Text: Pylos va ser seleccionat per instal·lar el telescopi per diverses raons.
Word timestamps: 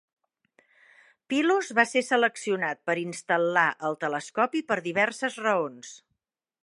Pylos 1.33 1.67
va 1.79 1.85
ser 1.89 2.03
seleccionat 2.07 2.81
per 2.89 2.95
instal·lar 3.03 3.67
el 3.91 3.99
telescopi 4.07 4.63
per 4.73 4.79
diverses 4.89 5.39
raons. 5.47 5.93